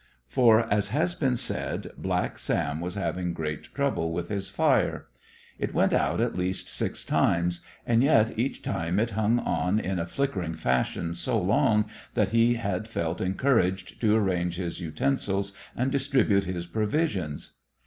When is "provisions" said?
16.65-17.51